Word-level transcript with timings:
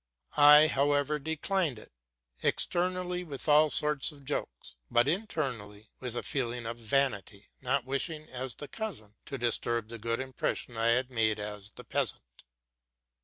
I, 0.35 0.65
however, 0.65 1.19
declined 1.19 1.77
ite 1.77 1.91
outwardly, 2.43 3.23
with 3.23 3.47
all 3.47 3.69
sorts 3.69 4.11
of 4.11 4.25
jokes, 4.25 4.73
but 4.89 5.07
inwardly 5.07 5.89
with 5.99 6.15
a 6.17 6.23
feeling 6.23 6.65
of 6.65 6.79
vanity, 6.79 7.49
not 7.61 7.85
wishing, 7.85 8.27
as 8.29 8.55
the 8.55 8.67
cousin, 8.67 9.13
to 9.27 9.37
disturb 9.37 9.89
the 9.89 9.99
good 9.99 10.19
impression 10.19 10.75
I 10.75 10.87
had 10.87 11.11
made 11.11 11.37
as 11.37 11.69
the 11.75 11.83
peasant. 11.83 12.43